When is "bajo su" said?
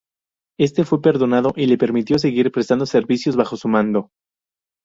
3.35-3.67